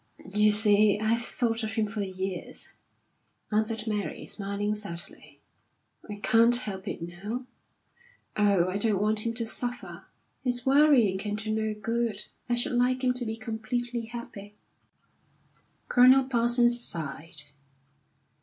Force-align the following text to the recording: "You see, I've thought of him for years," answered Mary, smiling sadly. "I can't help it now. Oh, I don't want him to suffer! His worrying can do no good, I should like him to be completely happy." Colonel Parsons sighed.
"You 0.33 0.49
see, 0.49 0.99
I've 0.99 1.21
thought 1.23 1.61
of 1.61 1.73
him 1.73 1.85
for 1.85 2.01
years," 2.01 2.69
answered 3.51 3.85
Mary, 3.85 4.25
smiling 4.25 4.73
sadly. 4.73 5.41
"I 6.09 6.15
can't 6.15 6.55
help 6.55 6.87
it 6.87 7.03
now. 7.03 7.45
Oh, 8.35 8.67
I 8.67 8.79
don't 8.79 8.99
want 8.99 9.27
him 9.27 9.35
to 9.35 9.45
suffer! 9.45 10.05
His 10.43 10.65
worrying 10.65 11.19
can 11.19 11.35
do 11.35 11.51
no 11.51 11.75
good, 11.79 12.29
I 12.49 12.55
should 12.55 12.71
like 12.71 13.03
him 13.03 13.13
to 13.13 13.25
be 13.27 13.37
completely 13.37 14.05
happy." 14.05 14.55
Colonel 15.87 16.23
Parsons 16.23 16.79
sighed. 16.81 17.43